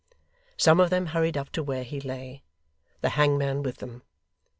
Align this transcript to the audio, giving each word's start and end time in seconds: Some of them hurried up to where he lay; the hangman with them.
Some 0.57 0.79
of 0.79 0.89
them 0.89 1.05
hurried 1.05 1.37
up 1.37 1.51
to 1.51 1.61
where 1.61 1.83
he 1.83 2.01
lay; 2.01 2.41
the 3.01 3.09
hangman 3.09 3.61
with 3.61 3.77
them. 3.77 4.01